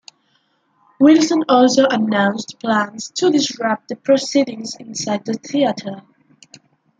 [0.99, 6.01] Wilson also announced plans to disrupt the proceedings inside the theater.